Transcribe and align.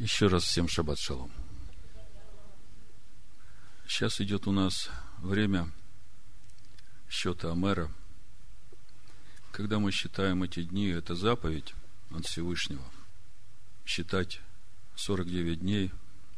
Еще 0.00 0.28
раз 0.28 0.44
всем 0.44 0.66
шаббат 0.66 0.98
шалом. 0.98 1.30
Сейчас 3.86 4.18
идет 4.22 4.46
у 4.46 4.52
нас 4.52 4.88
время 5.18 5.70
счета 7.10 7.52
Амера. 7.52 7.92
Когда 9.52 9.78
мы 9.78 9.92
считаем 9.92 10.42
эти 10.42 10.62
дни, 10.62 10.86
это 10.86 11.14
заповедь 11.14 11.74
от 12.12 12.24
Всевышнего. 12.24 12.82
Считать 13.84 14.40
49 14.96 15.60
дней 15.60 15.92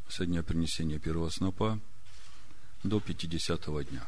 со 0.08 0.26
дня 0.26 0.42
принесения 0.42 0.98
первого 0.98 1.30
снопа 1.30 1.79
до 2.82 2.98
50 2.98 3.88
дня. 3.88 4.04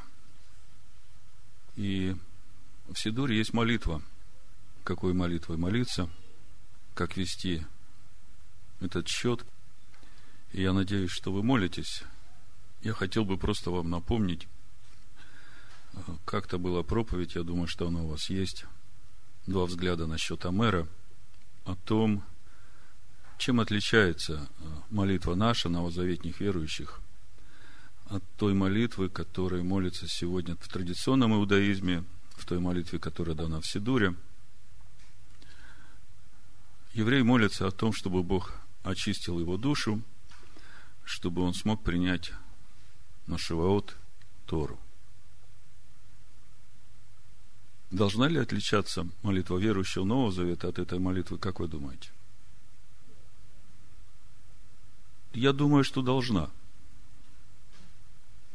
И 1.77 2.17
в 2.89 2.97
Сидуре 2.97 3.39
есть 3.39 3.53
молитва. 3.53 4.03
Какой 4.83 5.15
молитвой 5.15 5.59
молиться, 5.59 6.11
как 6.95 7.17
вести 7.17 7.65
этот 8.85 9.09
счет. 9.09 9.45
И 10.53 10.63
я 10.63 10.73
надеюсь, 10.73 11.11
что 11.11 11.33
вы 11.33 11.43
молитесь. 11.43 12.03
Я 12.83 12.93
хотел 12.93 13.25
бы 13.25 13.37
просто 13.39 13.71
вам 13.71 13.91
напомнить, 13.91 14.47
как-то 16.25 16.59
была 16.59 16.83
проповедь, 16.83 17.35
я 17.35 17.43
думаю, 17.43 17.67
что 17.67 17.89
она 17.89 18.03
у 18.03 18.09
вас 18.09 18.31
есть. 18.31 18.67
Два 19.47 19.67
взгляда 19.67 20.07
насчет 20.07 20.45
Амера, 20.47 20.89
о 21.65 21.77
том, 21.77 22.23
чем 23.39 23.61
отличается 23.61 24.49
молитва 24.91 25.35
наша, 25.35 25.69
новозаветних 25.69 26.41
верующих, 26.41 27.01
от 28.07 28.23
той 28.37 28.55
молитвы, 28.55 29.09
которой 29.09 29.63
молится 29.63 30.09
сегодня 30.09 30.57
в 30.57 30.69
традиционном 30.69 31.35
иудаизме, 31.35 32.05
в 32.37 32.45
той 32.47 32.59
молитве, 32.59 32.99
которая 32.99 33.35
дана 33.35 33.61
в 33.61 33.67
Сидуре. 33.67 34.15
Еврей 36.93 37.23
молится 37.23 37.67
о 37.67 37.71
том, 37.71 37.93
чтобы 37.93 38.23
Бог 38.23 38.55
очистил 38.85 39.41
его 39.41 39.57
душу, 39.57 40.01
чтобы 41.05 41.43
он 41.43 41.55
смог 41.55 41.83
принять 41.83 42.33
на 43.27 43.39
Шиваот 43.39 43.97
Тору. 44.47 44.79
Должна 47.91 48.29
ли 48.29 48.39
отличаться 48.39 49.09
молитва 49.23 49.59
верующего 49.59 50.05
Нового 50.05 50.33
Завета 50.33 50.69
от 50.69 50.79
этой 50.79 50.99
молитвы, 50.99 51.39
как 51.39 51.61
вы 51.61 51.69
думаете? 51.69 52.11
Я 55.33 55.53
думаю, 55.53 55.83
что 55.83 56.03
должна. 56.03 56.51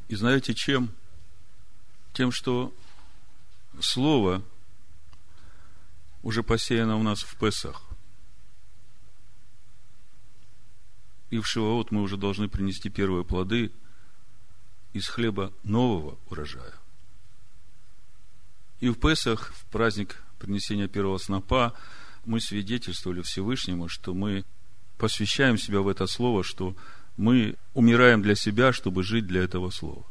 И 0.07 0.15
знаете 0.15 0.53
чем? 0.53 0.91
Тем, 2.13 2.31
что 2.31 2.73
Слово 3.81 4.43
уже 6.21 6.43
посеяно 6.43 6.97
у 6.97 7.03
нас 7.03 7.21
в 7.21 7.35
Песах. 7.37 7.88
И 11.29 11.39
в 11.39 11.47
Шиваот 11.47 11.91
мы 11.91 12.01
уже 12.01 12.17
должны 12.17 12.49
принести 12.49 12.89
первые 12.89 13.23
плоды 13.23 13.71
из 14.93 15.07
хлеба 15.07 15.53
нового 15.63 16.17
урожая. 16.29 16.73
И 18.79 18.89
в 18.89 18.95
Песах, 18.95 19.53
в 19.53 19.65
праздник 19.65 20.23
принесения 20.39 20.87
первого 20.87 21.17
снопа, 21.17 21.75
мы 22.25 22.39
свидетельствовали 22.39 23.21
Всевышнему, 23.21 23.87
что 23.87 24.13
мы 24.13 24.45
посвящаем 24.97 25.57
себя 25.57 25.81
в 25.81 25.87
это 25.87 26.07
слово, 26.07 26.43
что 26.43 26.75
мы 27.17 27.55
умираем 27.73 28.21
для 28.21 28.35
себя, 28.35 28.71
чтобы 28.71 29.03
жить 29.03 29.27
для 29.27 29.43
этого 29.43 29.69
слова. 29.69 30.05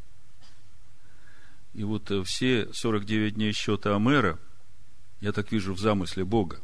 И 1.74 1.84
вот 1.84 2.10
э, 2.10 2.22
все 2.24 2.68
49 2.72 3.34
дней 3.34 3.52
счета 3.52 3.94
Амера, 3.94 4.38
я 5.20 5.32
так 5.32 5.52
вижу 5.52 5.74
в 5.74 5.78
замысле 5.78 6.24
Бога, 6.24 6.60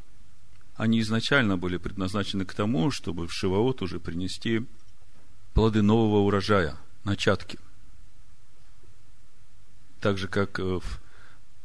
они 0.77 1.01
изначально 1.01 1.57
были 1.57 1.77
предназначены 1.77 2.45
к 2.45 2.55
тому, 2.55 2.91
чтобы 2.91 3.29
в 3.29 3.33
Шиваот 3.33 3.83
уже 3.83 4.01
принести 4.01 4.67
плоды 5.53 5.83
нового 5.83 6.21
урожая, 6.21 6.77
начатки. 7.05 7.59
Так 10.01 10.19
же, 10.19 10.27
как 10.27 10.59
э, 10.59 10.63
в 10.63 11.01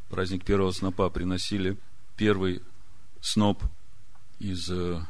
праздник 0.09 0.45
первого 0.45 0.71
снопа 0.71 1.09
приносили 1.09 1.77
первый 2.17 2.61
сноп 3.19 3.63
из 4.37 4.69
э, 4.69 5.03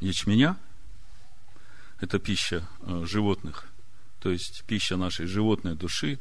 ячменя, 0.00 0.56
это 2.00 2.18
пища 2.18 2.68
животных, 3.04 3.66
то 4.20 4.30
есть 4.30 4.64
пища 4.66 4.96
нашей 4.96 5.26
животной 5.26 5.76
души, 5.76 6.18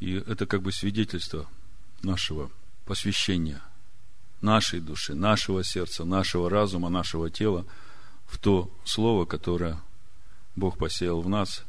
и 0.00 0.14
это 0.14 0.46
как 0.46 0.62
бы 0.62 0.72
свидетельство 0.72 1.46
нашего 2.02 2.50
посвящения– 2.86 3.60
нашей 4.42 4.80
души, 4.80 5.14
нашего 5.14 5.64
сердца, 5.64 6.04
нашего 6.04 6.50
разума, 6.50 6.88
нашего 6.88 7.30
тела 7.30 7.64
в 8.26 8.38
то 8.38 8.70
слово, 8.84 9.24
которое 9.24 9.78
Бог 10.56 10.76
посеял 10.76 11.20
в 11.20 11.28
нас, 11.28 11.64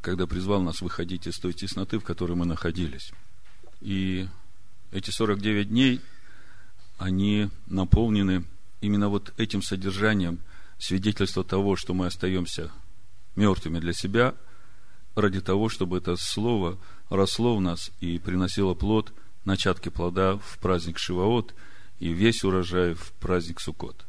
когда 0.00 0.26
призвал 0.26 0.62
нас 0.62 0.80
выходить 0.80 1.26
из 1.26 1.38
той 1.38 1.52
тесноты, 1.52 1.98
в 1.98 2.04
которой 2.04 2.34
мы 2.34 2.46
находились. 2.46 3.12
И 3.80 4.28
эти 4.92 5.10
49 5.10 5.68
дней, 5.68 6.00
они 6.98 7.50
наполнены 7.66 8.44
именно 8.80 9.08
вот 9.08 9.32
этим 9.38 9.62
содержанием 9.62 10.38
свидетельства 10.78 11.42
того, 11.42 11.76
что 11.76 11.94
мы 11.94 12.06
остаемся 12.06 12.70
мертвыми 13.34 13.80
для 13.80 13.92
себя, 13.92 14.34
ради 15.14 15.40
того, 15.40 15.68
чтобы 15.68 15.98
это 15.98 16.16
слово 16.16 16.78
росло 17.08 17.56
в 17.56 17.60
нас 17.60 17.90
и 18.00 18.18
приносило 18.18 18.74
плод, 18.74 19.12
начатки 19.44 19.88
плода 19.88 20.36
в 20.36 20.58
праздник 20.58 20.98
Шиваот– 20.98 21.54
и 21.98 22.12
весь 22.12 22.44
урожай 22.44 22.94
в 22.94 23.12
праздник 23.12 23.60
Суккот. 23.60 24.06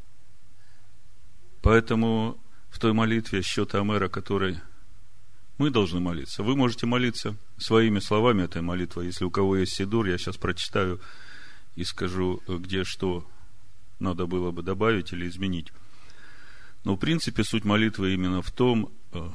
Поэтому 1.62 2.38
в 2.70 2.80
той 2.80 2.94
молитве 2.94 3.42
счета 3.42 3.80
Амера, 3.80 4.08
которой 4.08 4.60
мы 5.58 5.72
должны 5.72 6.00
молиться, 6.00 6.44
вы 6.44 6.56
можете 6.56 6.86
молиться 6.86 7.36
своими 7.58 8.00
словами 8.00 8.44
этой 8.44 8.62
молитвы. 8.62 9.06
Если 9.06 9.26
у 9.26 9.32
кого 9.32 9.58
есть 9.58 9.76
Сидур, 9.76 10.06
я 10.06 10.18
сейчас 10.18 10.38
прочитаю 10.38 11.02
и 11.76 11.84
скажу, 11.84 12.42
где 12.48 12.84
что 12.84 13.28
надо 14.00 14.26
было 14.26 14.52
бы 14.52 14.64
добавить 14.64 15.12
или 15.12 15.28
изменить. 15.28 15.74
Но, 16.86 16.96
в 16.96 16.98
принципе, 16.98 17.44
суть 17.44 17.66
молитвы 17.66 18.14
именно 18.14 18.42
в 18.42 18.52
том, 18.52 18.90
э, 19.12 19.30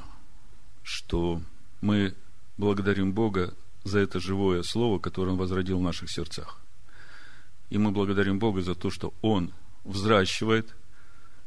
что 0.81 1.41
мы 1.81 2.15
благодарим 2.57 3.13
Бога 3.13 3.53
за 3.83 3.99
это 3.99 4.19
живое 4.19 4.63
слово, 4.63 4.97
которое 4.97 5.33
Он 5.33 5.37
возродил 5.37 5.77
в 5.77 5.83
наших 5.83 6.09
сердцах. 6.09 6.59
И 7.69 7.77
мы 7.77 7.91
благодарим 7.91 8.39
Бога 8.39 8.61
за 8.61 8.75
то, 8.75 8.89
что 8.89 9.13
Он 9.21 9.51
взращивает 9.83 10.75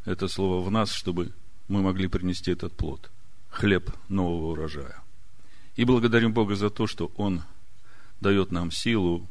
это 0.04 0.28
слово 0.28 0.64
в 0.64 0.70
нас, 0.70 0.92
чтобы 0.92 1.32
мы 1.68 1.82
могли 1.82 2.08
принести 2.08 2.50
этот 2.50 2.72
плод, 2.76 3.10
хлеб 3.50 3.90
нового 4.08 4.52
урожая. 4.52 5.02
И 5.76 5.84
благодарим 5.84 6.32
Бога 6.32 6.56
за 6.56 6.70
то, 6.70 6.86
что 6.86 7.12
Он 7.16 7.42
дает 8.20 8.50
нам 8.50 8.70
силу 8.70 9.28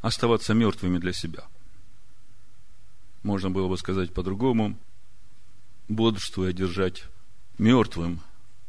оставаться 0.00 0.54
мертвыми 0.54 0.98
для 0.98 1.12
себя. 1.12 1.44
Можно 3.22 3.50
было 3.50 3.68
бы 3.68 3.76
сказать 3.78 4.12
по-другому, 4.12 4.78
бодрствуя 5.88 6.52
держать 6.52 7.04
мертвым 7.58 8.20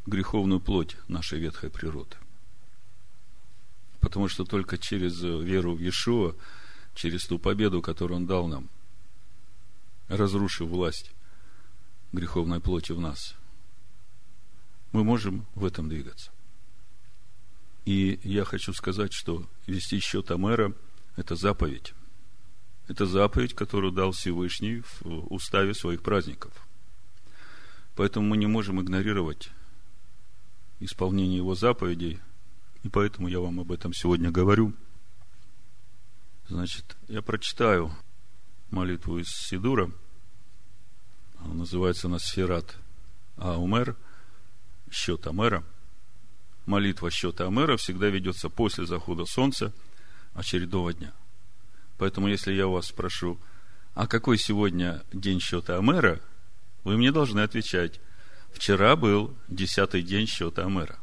греховную 0.06 0.60
плоть 0.60 0.96
нашей 1.08 1.38
ветхой 1.38 1.70
природы. 1.70 2.16
Потому 4.00 4.28
что 4.28 4.44
только 4.44 4.78
через 4.78 5.20
веру 5.20 5.74
в 5.74 5.78
Иешуа 5.78 6.34
через 6.94 7.26
ту 7.26 7.38
победу, 7.38 7.82
которую 7.82 8.18
Он 8.18 8.26
дал 8.26 8.46
нам, 8.46 8.68
разрушив 10.08 10.68
власть 10.68 11.10
греховной 12.12 12.60
плоти 12.60 12.92
в 12.92 13.00
нас, 13.00 13.34
мы 14.92 15.04
можем 15.04 15.46
в 15.54 15.64
этом 15.64 15.88
двигаться. 15.88 16.30
И 17.84 18.20
я 18.22 18.44
хочу 18.44 18.72
сказать, 18.74 19.12
что 19.12 19.48
вести 19.66 19.98
счет 19.98 20.30
Амера– 20.30 20.74
это 21.16 21.34
заповедь. 21.34 21.94
Это 22.88 23.06
заповедь, 23.06 23.54
которую 23.54 23.92
дал 23.92 24.12
Всевышний 24.12 24.82
в 25.00 25.32
уставе 25.32 25.74
своих 25.74 26.02
праздников. 26.02 26.52
Поэтому 27.96 28.26
мы 28.26 28.36
не 28.36 28.46
можем 28.46 28.80
игнорировать 28.80 29.50
исполнение 30.80 31.38
его 31.38 31.54
заповедей, 31.54 32.20
и 32.82 32.88
поэтому 32.88 33.28
я 33.28 33.40
вам 33.40 33.60
об 33.60 33.72
этом 33.72 33.92
сегодня 33.94 34.30
говорю– 34.30 34.74
Значит, 36.52 36.98
я 37.08 37.22
прочитаю 37.22 37.90
молитву 38.70 39.18
из 39.18 39.28
Сидура. 39.30 39.90
Она 41.38 41.54
называется 41.54 42.08
Насферат 42.08 42.76
Аумер, 43.38 43.96
счет 44.90 45.26
Амера. 45.26 45.64
Молитва 46.66 47.10
счета 47.10 47.46
Амера 47.46 47.78
всегда 47.78 48.08
ведется 48.08 48.50
после 48.50 48.84
захода 48.84 49.24
солнца 49.24 49.72
очередного 50.34 50.92
дня. 50.92 51.14
Поэтому, 51.96 52.28
если 52.28 52.52
я 52.52 52.66
вас 52.66 52.88
спрошу, 52.88 53.40
а 53.94 54.06
какой 54.06 54.36
сегодня 54.36 55.02
день 55.10 55.40
счета 55.40 55.78
Амера, 55.78 56.20
вы 56.84 56.98
мне 56.98 57.12
должны 57.12 57.40
отвечать, 57.40 57.98
вчера 58.52 58.94
был 58.94 59.34
десятый 59.48 60.02
день 60.02 60.26
счета 60.26 60.66
Амера. 60.66 60.98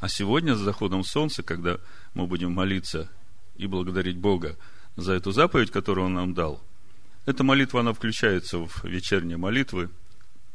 А 0.00 0.08
сегодня 0.08 0.56
с 0.56 0.58
заходом 0.58 1.04
солнца, 1.04 1.44
когда 1.44 1.78
мы 2.14 2.26
будем 2.26 2.50
молиться 2.50 3.08
и 3.56 3.66
благодарить 3.66 4.16
Бога 4.16 4.56
за 4.96 5.12
эту 5.12 5.32
заповедь, 5.32 5.70
которую 5.70 6.06
Он 6.06 6.14
нам 6.14 6.34
дал. 6.34 6.62
Эта 7.26 7.42
молитва, 7.42 7.80
она 7.80 7.92
включается 7.92 8.58
в 8.58 8.84
вечерние 8.84 9.36
молитвы. 9.36 9.90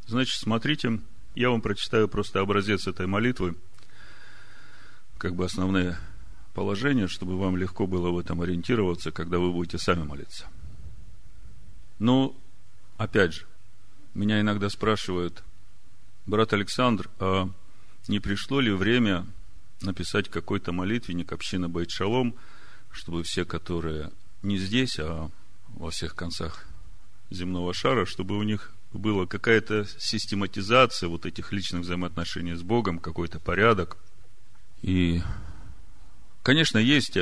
Значит, 0.05 0.39
смотрите, 0.39 0.99
Я 1.35 1.51
вам 1.51 1.61
прочитаю 1.61 2.07
просто 2.07 2.41
образец 2.41 2.87
этой 2.87 3.07
молитвы, 3.07 3.55
как 5.17 5.35
бы 5.35 5.45
основные 5.45 5.97
положения, 6.53 7.07
чтобы 7.07 7.37
вам 7.37 7.55
легко 7.55 7.87
было 7.87 8.09
в 8.09 8.17
этом 8.17 8.41
ориентироваться, 8.41 9.11
когда 9.11 9.37
вы 9.39 9.51
будете 9.51 9.77
сами 9.77 10.03
молиться. 10.03 10.47
Ну, 11.99 12.35
опять 12.97 13.33
же, 13.33 13.45
меня 14.13 14.41
иногда 14.41 14.69
спрашивают, 14.69 15.43
брат 16.25 16.51
Александр, 16.53 17.09
а 17.19 17.49
не 18.07 18.19
пришло 18.19 18.59
ли 18.59 18.71
время 18.71 19.25
написать 19.81 20.29
какой-то 20.29 20.71
молитвенник 20.71 21.31
общины 21.31 21.67
Байт 21.67 21.89
чтобы 22.91 23.23
все, 23.23 23.45
которые 23.45 24.11
не 24.41 24.57
здесь, 24.57 24.99
а 24.99 25.29
во 25.67 25.91
всех 25.91 26.15
концах 26.15 26.65
земного 27.29 27.73
шара, 27.73 28.05
чтобы 28.05 28.37
у 28.37 28.43
них 28.43 28.73
была 28.91 29.27
какая-то 29.27 29.85
систематизация 29.97 31.09
вот 31.09 31.25
этих 31.25 31.51
личных 31.51 31.81
взаимоотношений 31.81 32.55
с 32.55 32.63
Богом, 32.63 32.99
какой-то 32.99 33.39
порядок. 33.39 33.97
И, 34.81 35.21
конечно, 36.41 36.77
есть 36.77 37.17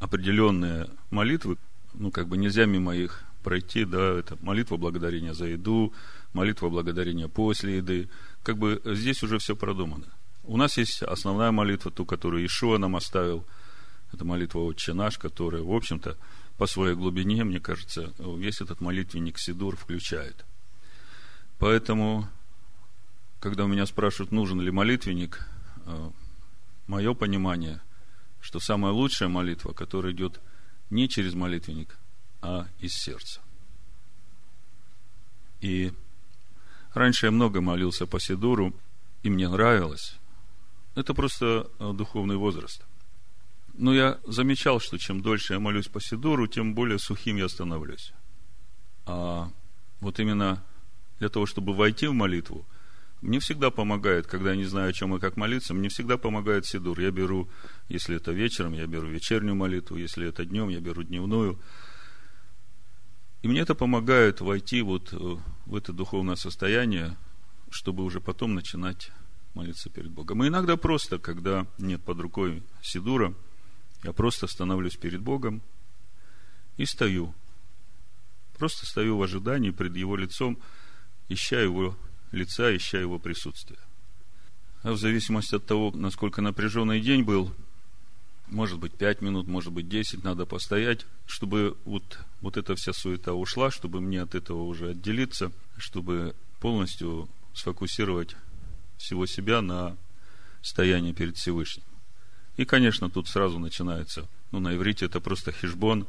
определенные 0.00 0.88
молитвы, 1.10 1.58
ну, 1.94 2.10
как 2.10 2.28
бы 2.28 2.36
нельзя 2.36 2.64
мимо 2.64 2.96
их 2.96 3.24
пройти, 3.42 3.84
да, 3.84 4.18
это 4.18 4.38
молитва 4.40 4.76
благодарения 4.76 5.34
за 5.34 5.46
еду, 5.46 5.92
молитва 6.32 6.68
благодарения 6.68 7.28
после 7.28 7.76
еды. 7.76 8.08
Как 8.42 8.56
бы 8.56 8.80
здесь 8.84 9.22
уже 9.22 9.38
все 9.38 9.54
продумано. 9.54 10.06
У 10.44 10.56
нас 10.56 10.76
есть 10.78 11.02
основная 11.02 11.52
молитва, 11.52 11.90
ту, 11.90 12.04
которую 12.06 12.44
Ишуа 12.44 12.78
нам 12.78 12.96
оставил. 12.96 13.44
Это 14.12 14.24
молитва 14.24 14.60
«Отче 14.60 14.92
наш», 14.92 15.18
которая, 15.18 15.62
в 15.62 15.72
общем-то, 15.72 16.16
по 16.58 16.66
своей 16.66 16.94
глубине, 16.94 17.44
мне 17.44 17.60
кажется, 17.60 18.12
весь 18.18 18.60
этот 18.60 18.80
молитвенник 18.80 19.38
Сидур 19.38 19.76
включает. 19.76 20.44
Поэтому, 21.58 22.28
когда 23.40 23.64
меня 23.64 23.86
спрашивают, 23.86 24.32
нужен 24.32 24.60
ли 24.60 24.70
молитвенник, 24.70 25.46
э, 25.86 26.10
мое 26.86 27.14
понимание, 27.14 27.80
что 28.40 28.60
самая 28.60 28.92
лучшая 28.92 29.28
молитва, 29.28 29.72
которая 29.72 30.12
идет 30.12 30.40
не 30.90 31.08
через 31.08 31.34
молитвенник, 31.34 31.96
а 32.42 32.66
из 32.80 32.92
сердца. 32.92 33.40
И 35.60 35.92
раньше 36.92 37.26
я 37.26 37.32
много 37.32 37.60
молился 37.60 38.06
по 38.06 38.20
Сидуру, 38.20 38.74
и 39.22 39.30
мне 39.30 39.48
нравилось. 39.48 40.16
Это 40.94 41.14
просто 41.14 41.70
э, 41.78 41.92
духовный 41.94 42.36
возраст. 42.36 42.84
Но 43.74 43.94
я 43.94 44.18
замечал, 44.24 44.80
что 44.80 44.98
чем 44.98 45.22
дольше 45.22 45.54
я 45.54 45.60
молюсь 45.60 45.88
по 45.88 46.00
Сидору, 46.00 46.46
тем 46.46 46.74
более 46.74 46.98
сухим 46.98 47.36
я 47.36 47.48
становлюсь. 47.48 48.12
А 49.06 49.50
вот 50.00 50.20
именно 50.20 50.62
для 51.18 51.28
того, 51.28 51.46
чтобы 51.46 51.74
войти 51.74 52.06
в 52.06 52.12
молитву, 52.12 52.66
мне 53.22 53.38
всегда 53.38 53.70
помогает, 53.70 54.26
когда 54.26 54.50
я 54.50 54.56
не 54.56 54.64
знаю, 54.64 54.90
о 54.90 54.92
чем 54.92 55.14
и 55.14 55.20
как 55.20 55.36
молиться, 55.36 55.74
мне 55.74 55.88
всегда 55.88 56.18
помогает 56.18 56.66
Сидур. 56.66 56.98
Я 57.00 57.12
беру, 57.12 57.48
если 57.88 58.16
это 58.16 58.32
вечером, 58.32 58.72
я 58.72 58.86
беру 58.86 59.06
вечернюю 59.08 59.54
молитву, 59.54 59.96
если 59.96 60.28
это 60.28 60.44
днем, 60.44 60.68
я 60.68 60.80
беру 60.80 61.04
дневную. 61.04 61.58
И 63.42 63.48
мне 63.48 63.60
это 63.60 63.74
помогает 63.74 64.40
войти 64.40 64.82
вот 64.82 65.12
э, 65.12 65.16
в 65.66 65.76
это 65.76 65.92
духовное 65.92 66.34
состояние, 66.34 67.16
чтобы 67.70 68.04
уже 68.04 68.20
потом 68.20 68.54
начинать 68.54 69.10
молиться 69.54 69.88
перед 69.88 70.10
Богом. 70.10 70.42
И 70.42 70.48
иногда 70.48 70.76
просто, 70.76 71.18
когда 71.18 71.66
нет 71.78 72.02
под 72.02 72.20
рукой 72.20 72.62
Сидура, 72.82 73.34
я 74.02 74.12
просто 74.12 74.46
становлюсь 74.46 74.96
перед 74.96 75.20
Богом 75.20 75.62
и 76.76 76.84
стою. 76.84 77.34
Просто 78.58 78.86
стою 78.86 79.16
в 79.16 79.22
ожидании 79.22 79.70
пред 79.70 79.96
Его 79.96 80.16
лицом, 80.16 80.58
ища 81.28 81.60
Его 81.60 81.96
лица, 82.32 82.74
ища 82.74 82.98
Его 82.98 83.18
присутствия. 83.18 83.78
А 84.82 84.92
в 84.92 84.98
зависимости 84.98 85.54
от 85.54 85.64
того, 85.64 85.92
насколько 85.94 86.42
напряженный 86.42 87.00
день 87.00 87.22
был, 87.22 87.52
может 88.48 88.78
быть, 88.78 88.92
пять 88.94 89.22
минут, 89.22 89.46
может 89.46 89.72
быть, 89.72 89.88
десять, 89.88 90.24
надо 90.24 90.44
постоять, 90.44 91.06
чтобы 91.26 91.76
вот, 91.84 92.18
вот 92.40 92.56
эта 92.56 92.74
вся 92.74 92.92
суета 92.92 93.32
ушла, 93.32 93.70
чтобы 93.70 94.00
мне 94.00 94.20
от 94.20 94.34
этого 94.34 94.62
уже 94.62 94.90
отделиться, 94.90 95.52
чтобы 95.78 96.34
полностью 96.60 97.28
сфокусировать 97.54 98.36
всего 98.98 99.26
себя 99.26 99.62
на 99.62 99.96
стоянии 100.62 101.12
перед 101.12 101.36
Всевышним. 101.36 101.84
И, 102.56 102.64
конечно, 102.64 103.08
тут 103.08 103.28
сразу 103.28 103.58
начинается, 103.58 104.28
ну, 104.50 104.60
на 104.60 104.74
иврите 104.74 105.06
это 105.06 105.20
просто 105.20 105.52
хижбон, 105.52 106.06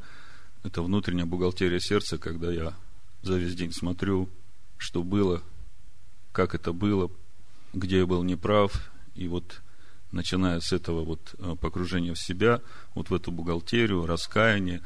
это 0.62 0.82
внутренняя 0.82 1.26
бухгалтерия 1.26 1.80
сердца, 1.80 2.18
когда 2.18 2.52
я 2.52 2.74
за 3.22 3.38
весь 3.38 3.54
день 3.54 3.72
смотрю, 3.72 4.28
что 4.76 5.02
было, 5.02 5.42
как 6.32 6.54
это 6.54 6.72
было, 6.72 7.10
где 7.72 7.98
я 7.98 8.06
был 8.06 8.22
неправ, 8.22 8.90
и 9.14 9.26
вот 9.26 9.62
начиная 10.12 10.60
с 10.60 10.72
этого 10.72 11.04
вот 11.04 11.34
э, 11.38 11.56
погружения 11.60 12.14
в 12.14 12.18
себя, 12.18 12.60
вот 12.94 13.10
в 13.10 13.14
эту 13.14 13.32
бухгалтерию, 13.32 14.06
раскаяние, 14.06 14.82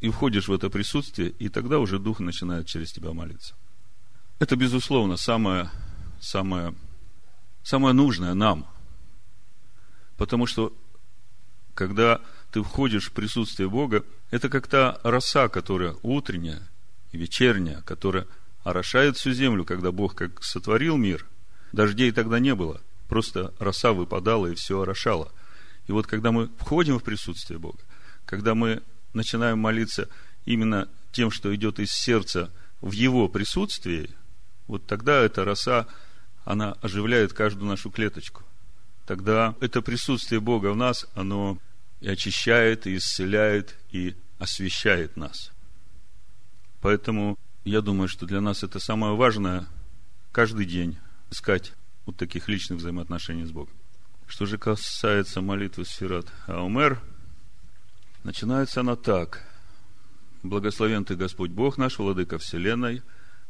и 0.00 0.10
входишь 0.10 0.48
в 0.48 0.52
это 0.52 0.68
присутствие, 0.68 1.30
и 1.30 1.48
тогда 1.48 1.78
уже 1.78 2.00
Дух 2.00 2.18
начинает 2.18 2.66
через 2.66 2.92
тебя 2.92 3.12
молиться. 3.12 3.54
Это, 4.40 4.56
безусловно, 4.56 5.16
самое, 5.16 5.70
самое, 6.20 6.74
самое 7.62 7.94
нужное 7.94 8.34
нам– 8.34 8.66
Потому 10.16 10.46
что, 10.46 10.72
когда 11.74 12.20
ты 12.50 12.62
входишь 12.62 13.08
в 13.08 13.12
присутствие 13.12 13.68
Бога, 13.68 14.04
это 14.30 14.48
как 14.48 14.66
та 14.66 14.98
роса, 15.02 15.48
которая 15.48 15.96
утренняя 16.02 16.68
и 17.12 17.18
вечерняя, 17.18 17.82
которая 17.82 18.26
орошает 18.62 19.16
всю 19.16 19.32
землю, 19.32 19.64
когда 19.64 19.90
Бог 19.90 20.14
как 20.14 20.42
сотворил 20.42 20.96
мир. 20.96 21.26
Дождей 21.72 22.12
тогда 22.12 22.38
не 22.38 22.54
было. 22.54 22.80
Просто 23.08 23.52
роса 23.58 23.92
выпадала 23.92 24.46
и 24.46 24.54
все 24.54 24.80
орошало. 24.80 25.32
И 25.86 25.92
вот 25.92 26.06
когда 26.06 26.30
мы 26.30 26.50
входим 26.58 26.98
в 26.98 27.02
присутствие 27.02 27.58
Бога, 27.58 27.80
когда 28.24 28.54
мы 28.54 28.82
начинаем 29.14 29.58
молиться 29.58 30.08
именно 30.44 30.88
тем, 31.10 31.30
что 31.30 31.54
идет 31.54 31.80
из 31.80 31.90
сердца 31.90 32.50
в 32.80 32.92
Его 32.92 33.28
присутствии, 33.28 34.10
вот 34.66 34.86
тогда 34.86 35.20
эта 35.22 35.44
роса, 35.44 35.86
она 36.44 36.72
оживляет 36.82 37.32
каждую 37.32 37.68
нашу 37.68 37.90
клеточку 37.90 38.44
тогда 39.06 39.54
это 39.60 39.82
присутствие 39.82 40.40
Бога 40.40 40.72
в 40.72 40.76
нас, 40.76 41.06
оно 41.14 41.58
и 42.00 42.08
очищает, 42.08 42.86
и 42.86 42.96
исцеляет, 42.96 43.76
и 43.90 44.14
освещает 44.38 45.16
нас. 45.16 45.52
Поэтому 46.80 47.38
я 47.64 47.80
думаю, 47.80 48.08
что 48.08 48.26
для 48.26 48.40
нас 48.40 48.64
это 48.64 48.80
самое 48.80 49.14
важное 49.14 49.66
каждый 50.32 50.66
день 50.66 50.98
искать 51.30 51.72
вот 52.06 52.16
таких 52.16 52.48
личных 52.48 52.80
взаимоотношений 52.80 53.44
с 53.44 53.52
Богом. 53.52 53.74
Что 54.26 54.46
же 54.46 54.58
касается 54.58 55.40
молитвы 55.40 55.84
Сферат 55.84 56.26
Аумер, 56.46 57.00
начинается 58.24 58.80
она 58.80 58.96
так. 58.96 59.46
Благословен 60.42 61.04
Ты, 61.04 61.14
Господь 61.14 61.50
Бог 61.50 61.78
наш, 61.78 61.98
Владыка 61.98 62.38
Вселенной, 62.38 63.02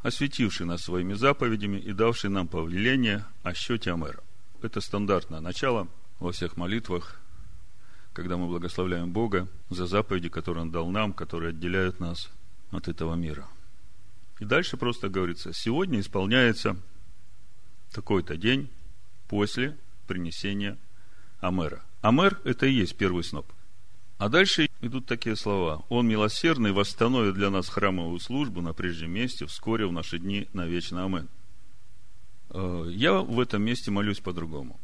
осветивший 0.02 0.66
нас 0.66 0.82
своими 0.82 1.14
заповедями 1.14 1.78
и 1.78 1.92
давший 1.92 2.28
нам 2.28 2.48
повеление 2.48 3.24
о 3.42 3.54
счете 3.54 3.92
Амера. 3.92 4.22
Это 4.62 4.80
стандартное 4.80 5.40
начало 5.40 5.88
во 6.20 6.30
всех 6.30 6.56
молитвах, 6.56 7.20
когда 8.12 8.36
мы 8.36 8.46
благословляем 8.46 9.12
Бога 9.12 9.48
за 9.70 9.86
заповеди, 9.86 10.28
которые 10.28 10.62
Он 10.62 10.70
дал 10.70 10.88
нам, 10.88 11.12
которые 11.12 11.50
отделяют 11.50 11.98
нас 11.98 12.30
от 12.70 12.86
этого 12.86 13.16
мира. 13.16 13.48
И 14.38 14.44
дальше 14.44 14.76
просто 14.76 15.08
говорится, 15.08 15.52
сегодня 15.52 15.98
исполняется 15.98 16.76
такой-то 17.90 18.36
день 18.36 18.70
после 19.28 19.76
принесения 20.06 20.78
Амера. 21.40 21.82
Амер– 22.00 22.40
это 22.44 22.66
и 22.66 22.72
есть 22.72 22.96
первый 22.96 23.24
сноп. 23.24 23.52
А 24.18 24.28
дальше 24.28 24.68
идут 24.80 25.06
такие 25.06 25.34
слова. 25.34 25.84
Он 25.88 26.06
милосердный 26.06 26.70
восстановит 26.70 27.34
для 27.34 27.50
нас 27.50 27.68
храмовую 27.68 28.20
службу 28.20 28.60
на 28.60 28.72
прежнем 28.72 29.10
месте, 29.10 29.44
вскоре 29.46 29.86
в 29.86 29.92
наши 29.92 30.20
дни 30.20 30.48
навечно. 30.52 31.04
Амен. 31.04 31.28
Э, 32.52 32.84
я 32.90 33.20
в 33.20 33.40
этом 33.40 33.62
месте 33.62 33.90
молюсь 33.90 34.20
по-другому. 34.20 34.78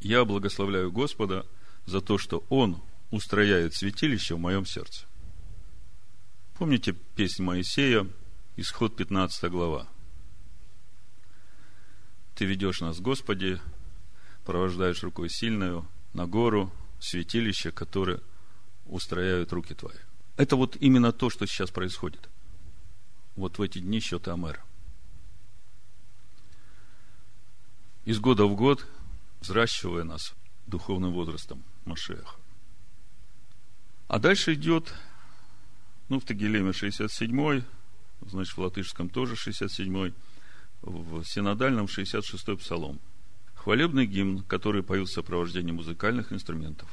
Я 0.00 0.24
благословляю 0.24 0.90
Господа 0.90 1.46
за 1.86 2.00
то, 2.00 2.18
что 2.18 2.44
Он 2.48 2.80
устрояет 3.10 3.74
святилище 3.74 4.34
в 4.34 4.38
моем 4.38 4.64
сердце. 4.64 5.06
Помните 6.54 6.92
песнь 7.16 7.42
Моисея, 7.42 8.06
исход 8.56 8.96
15 8.96 9.50
глава. 9.50 9.88
Ты 12.36 12.44
ведешь 12.44 12.80
нас, 12.80 13.00
Господи, 13.00 13.60
провождаешь 14.44 15.02
рукой 15.02 15.28
сильную 15.28 15.86
на 16.12 16.26
гору, 16.26 16.72
святилище, 17.00 17.72
которое 17.72 18.20
устрояют 18.86 19.52
руки 19.52 19.74
Твои. 19.74 19.96
Это 20.36 20.56
вот 20.56 20.76
именно 20.76 21.12
то, 21.12 21.30
что 21.30 21.46
сейчас 21.46 21.70
происходит. 21.70 22.28
Вот 23.34 23.58
в 23.58 23.62
эти 23.62 23.78
дни 23.78 24.00
счета 24.00 24.32
Амера. 24.32 24.64
Из 28.04 28.18
года 28.18 28.46
в 28.46 28.54
год 28.54 28.86
взращивая 29.40 30.04
нас 30.04 30.34
духовным 30.66 31.12
возрастом 31.12 31.62
Машеха. 31.84 32.36
А 34.08 34.18
дальше 34.18 34.54
идет, 34.54 34.92
ну, 36.08 36.20
в 36.20 36.24
Тагилеме 36.24 36.70
67-й, 36.70 37.64
значит, 38.26 38.56
в 38.56 38.60
латышском 38.60 39.08
тоже 39.08 39.34
67-й, 39.34 40.14
в 40.82 41.24
синодальном 41.24 41.86
66-й 41.86 42.56
псалом. 42.56 43.00
Хвалебный 43.54 44.06
гимн, 44.06 44.42
который 44.42 44.82
поют 44.82 45.08
в 45.08 45.12
сопровождении 45.12 45.72
музыкальных 45.72 46.32
инструментов. 46.32 46.88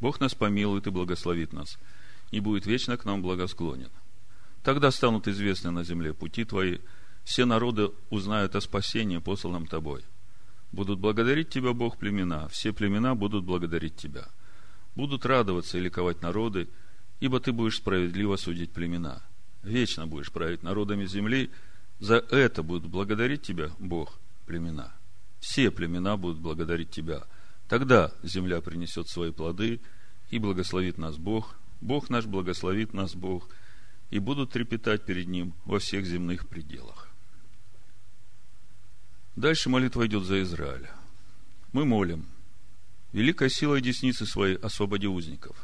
Бог 0.00 0.20
нас 0.20 0.34
помилует 0.34 0.86
и 0.86 0.90
благословит 0.90 1.52
нас, 1.52 1.78
и 2.30 2.40
будет 2.40 2.66
вечно 2.66 2.96
к 2.96 3.04
нам 3.04 3.22
благосклонен. 3.22 3.90
Тогда 4.62 4.90
станут 4.90 5.28
известны 5.28 5.70
на 5.70 5.84
земле 5.84 6.14
пути 6.14 6.44
Твои, 6.44 6.78
все 7.24 7.44
народы 7.44 7.90
узнают 8.10 8.54
о 8.54 8.60
спасении, 8.60 9.18
посланном 9.18 9.66
Тобой. 9.66 10.04
Будут 10.74 10.98
благодарить 10.98 11.50
Тебя, 11.50 11.72
Бог, 11.72 11.98
племена, 11.98 12.48
все 12.48 12.72
племена 12.72 13.14
будут 13.14 13.44
благодарить 13.44 13.94
Тебя. 13.94 14.26
Будут 14.96 15.24
радоваться 15.24 15.78
и 15.78 15.80
ликовать 15.80 16.20
народы, 16.20 16.68
ибо 17.20 17.38
Ты 17.38 17.52
будешь 17.52 17.76
справедливо 17.76 18.34
судить 18.34 18.72
племена. 18.72 19.22
Вечно 19.62 20.08
будешь 20.08 20.32
править 20.32 20.64
народами 20.64 21.06
земли, 21.06 21.52
за 22.00 22.16
это 22.16 22.64
будут 22.64 22.90
благодарить 22.90 23.42
Тебя, 23.42 23.70
Бог, 23.78 24.18
племена. 24.46 24.92
Все 25.38 25.70
племена 25.70 26.16
будут 26.16 26.38
благодарить 26.38 26.90
Тебя. 26.90 27.22
Тогда 27.68 28.10
земля 28.24 28.60
принесет 28.60 29.08
свои 29.08 29.30
плоды, 29.30 29.80
и 30.30 30.40
благословит 30.40 30.98
нас 30.98 31.18
Бог, 31.18 31.54
Бог 31.80 32.10
наш 32.10 32.26
благословит 32.26 32.94
нас 32.94 33.14
Бог, 33.14 33.48
и 34.10 34.18
будут 34.18 34.50
трепетать 34.50 35.04
перед 35.04 35.28
Ним 35.28 35.54
во 35.66 35.78
всех 35.78 36.04
земных 36.04 36.48
пределах. 36.48 37.13
Дальше 39.36 39.68
молитва 39.68 40.06
идет 40.06 40.24
за 40.24 40.42
Израиль. 40.42 40.88
Мы 41.72 41.84
молим. 41.84 42.26
Великой 43.12 43.50
силой 43.50 43.80
десницы 43.80 44.26
своей 44.26 44.56
освободи 44.56 45.08
узников. 45.08 45.56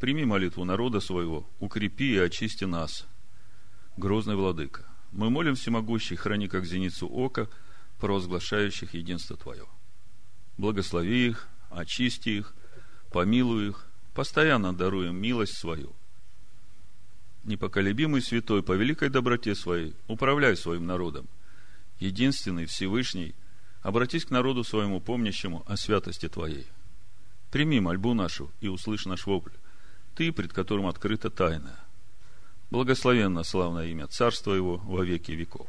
Прими 0.00 0.24
молитву 0.24 0.64
народа 0.64 0.98
своего, 0.98 1.48
укрепи 1.60 2.14
и 2.14 2.18
очисти 2.18 2.64
нас, 2.64 3.06
грозный 3.96 4.34
владыка. 4.34 4.84
Мы 5.12 5.30
молим 5.30 5.54
всемогущий, 5.54 6.16
храни 6.16 6.48
как 6.48 6.66
зеницу 6.66 7.08
ока, 7.08 7.48
провозглашающих 8.00 8.92
единство 8.94 9.36
Твое. 9.36 9.64
Благослови 10.58 11.28
их, 11.28 11.48
очисти 11.70 12.30
их, 12.30 12.54
помилуй 13.12 13.68
их, 13.68 13.86
постоянно 14.14 14.74
даруем 14.74 15.16
милость 15.16 15.56
свою. 15.56 15.92
Непоколебимый 17.44 18.20
святой, 18.20 18.64
по 18.64 18.72
великой 18.72 19.10
доброте 19.10 19.54
своей, 19.54 19.94
управляй 20.08 20.56
своим 20.56 20.86
народом– 20.86 21.28
единственный, 21.98 22.66
Всевышний, 22.66 23.34
обратись 23.82 24.24
к 24.24 24.30
народу 24.30 24.64
своему 24.64 25.00
помнящему 25.00 25.62
о 25.66 25.76
святости 25.76 26.28
Твоей. 26.28 26.66
Прими 27.50 27.80
мольбу 27.80 28.14
нашу 28.14 28.50
и 28.60 28.68
услышь 28.68 29.06
наш 29.06 29.26
вопль. 29.26 29.52
Ты, 30.14 30.32
пред 30.32 30.52
которым 30.52 30.86
открыта 30.86 31.30
тайна. 31.30 31.78
Благословенно 32.70 33.44
славное 33.44 33.86
имя 33.86 34.08
Царства 34.08 34.52
Его 34.52 34.78
во 34.78 35.04
веки 35.04 35.32
веков. 35.32 35.68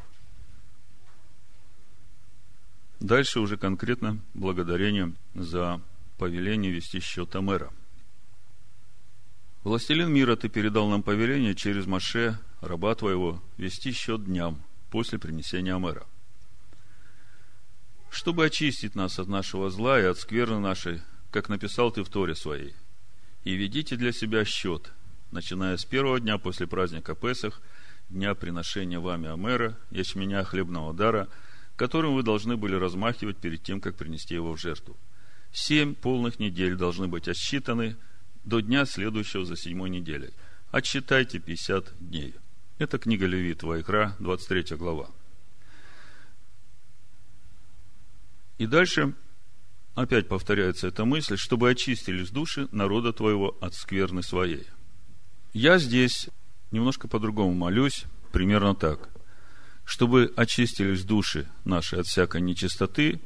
Дальше 3.00 3.40
уже 3.40 3.58
конкретно 3.58 4.20
благодарение 4.34 5.14
за 5.36 5.80
повеление 6.18 6.72
вести 6.72 7.00
счет 7.00 7.36
Амера. 7.36 7.72
Властелин 9.64 10.12
мира, 10.12 10.36
ты 10.36 10.50
передал 10.50 10.90
нам 10.90 11.04
повеление 11.04 11.54
через 11.54 11.86
Маше, 11.86 12.40
раба 12.62 12.96
твоего, 12.96 13.44
вести 13.58 13.92
счет 13.92 14.26
дням 14.26 14.64
после 14.90 15.20
принесения 15.20 15.76
Амера 15.76 16.08
чтобы 18.10 18.46
очистить 18.46 18.96
нас 18.96 19.20
от 19.20 19.28
нашего 19.28 19.70
зла 19.70 20.00
и 20.00 20.06
от 20.06 20.18
скверны 20.18 20.60
нашей, 20.60 21.02
как 21.32 21.50
написал 21.50 21.92
ты 21.92 22.04
в 22.04 22.10
Торе 22.10 22.36
своей. 22.36 22.74
И 23.44 23.56
ведите 23.56 23.96
для 23.96 24.12
себя 24.12 24.46
счет, 24.46 24.92
начиная 25.32 25.78
с 25.78 25.86
первого 25.86 26.20
дня 26.20 26.38
после 26.38 26.68
праздника 26.68 27.16
Песах, 27.16 27.62
дня 28.10 28.36
приношения 28.36 29.00
вами 29.00 29.32
Амера, 29.32 29.78
ячменя 29.92 30.44
хлебного 30.44 30.94
дара, 30.94 31.28
которым 31.76 32.16
вы 32.16 32.24
должны 32.24 32.58
были 32.58 32.76
размахивать 32.76 33.38
перед 33.38 33.64
тем, 33.64 33.80
как 33.82 33.96
принести 33.96 34.34
его 34.34 34.54
в 34.54 34.60
жертву. 34.60 34.98
Семь 35.52 35.96
полных 35.96 36.40
недель 36.40 36.76
должны 36.76 37.08
быть 37.08 37.28
отсчитаны 37.28 37.96
до 38.44 38.60
дня 38.60 38.86
следующего 38.86 39.46
за 39.46 39.56
седьмой 39.56 39.90
неделей. 39.90 40.32
Отсчитайте 40.72 41.40
50 41.40 41.94
дней. 42.00 42.36
Это 42.80 42.98
книга 42.98 43.26
Левит, 43.26 43.64
Вайкра, 43.64 44.16
23 44.20 44.78
глава. 44.78 45.10
И 48.58 48.66
дальше 48.66 49.14
опять 49.96 50.28
повторяется 50.28 50.88
эта 50.88 51.06
мысль, 51.06 51.38
чтобы 51.38 51.70
очистились 51.70 52.30
души 52.30 52.68
народа 52.72 53.14
твоего 53.14 53.56
от 53.62 53.76
скверны 53.76 54.24
своей. 54.24 54.66
Я 55.54 55.78
здесь 55.78 56.30
немножко 56.72 57.08
по-другому 57.08 57.54
молюсь, 57.54 58.06
примерно 58.32 58.76
так. 58.76 59.10
Чтобы 59.86 60.34
очистились 60.36 61.04
души 61.04 61.48
наши 61.66 61.98
от 61.98 62.08
всякой 62.08 62.42
нечистоты, 62.42 63.22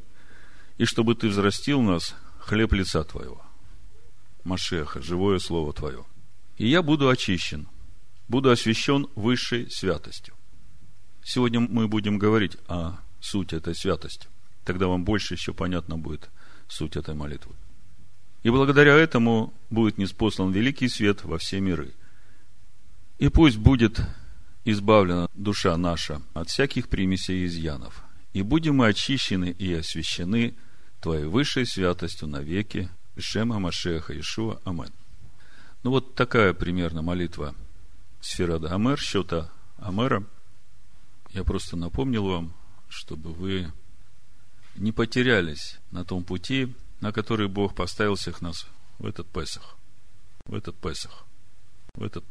и 0.78 0.86
чтобы 0.86 1.16
ты 1.16 1.28
взрастил 1.28 1.82
нас 1.82 2.16
хлеб 2.40 2.74
лица 2.74 3.04
твоего. 3.04 3.44
Машеха, 4.44 5.02
живое 5.02 5.40
слово 5.40 5.74
твое. 5.74 6.06
И 6.58 6.68
я 6.68 6.82
буду 6.82 7.10
очищен, 7.10 7.68
буду 8.28 8.50
освящен 8.52 9.08
высшей 9.16 9.70
святостью. 9.72 10.36
Сегодня 11.24 11.60
мы 11.60 11.88
будем 11.88 12.18
говорить 12.18 12.58
о 12.68 12.98
сути 13.20 13.56
этой 13.56 13.76
святости– 13.76 14.28
Тогда 14.64 14.88
вам 14.88 15.04
больше 15.04 15.34
еще 15.34 15.54
понятно 15.54 15.98
будет 15.98 16.30
суть 16.68 16.96
этой 16.96 17.16
молитвы. 17.16 17.56
И 18.44 18.50
благодаря 18.50 18.96
этому 18.96 19.54
будет 19.70 19.98
неспослан 19.98 20.52
великий 20.52 20.88
свет 20.88 21.24
во 21.24 21.38
все 21.38 21.60
миры. 21.60 21.94
И 23.20 23.30
пусть 23.30 23.58
будет 23.58 24.02
избавлена 24.66 25.28
душа 25.36 25.78
наша 25.78 26.22
от 26.34 26.50
всяких 26.50 26.90
примесей 26.90 27.44
и 27.44 27.46
изъянов. 27.46 28.04
И 28.34 28.42
будем 28.42 28.78
мы 28.78 28.88
очищены 28.88 29.56
и 29.58 29.74
освящены 29.74 30.56
Твоей 31.02 31.26
высшей 31.26 31.66
святостью 31.66 32.28
навеки. 32.28 32.90
Шема 33.18 33.60
Машеха 33.60 34.18
Ишуа. 34.18 34.60
Амен. 34.64 34.92
Ну 35.84 35.92
вот 35.92 36.16
такая 36.16 36.54
примерно 36.54 37.02
молитва 37.02 37.56
Сферада 38.22 38.74
Амер, 38.74 39.00
счета 39.00 39.52
Амера. 39.78 40.24
Я 41.32 41.44
просто 41.44 41.76
напомнил 41.76 42.26
вам, 42.26 42.54
чтобы 42.88 43.34
вы 43.34 43.72
не 44.76 44.92
потерялись 44.92 45.80
на 45.92 46.06
том 46.06 46.24
пути, 46.24 46.74
на 47.02 47.12
который 47.12 47.48
Бог 47.48 47.76
поставил 47.76 48.16
всех 48.16 48.42
нас 48.42 48.68
в 49.00 49.06
этот 49.06 49.28
Песах. 49.28 49.78
В 50.46 50.56
этот 50.56 50.76
Песах. 50.76 51.26
В 51.96 52.04
этот 52.04 52.24